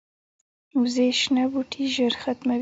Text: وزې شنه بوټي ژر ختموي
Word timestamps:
وزې 0.79 1.07
شنه 1.21 1.43
بوټي 1.51 1.83
ژر 1.93 2.13
ختموي 2.21 2.59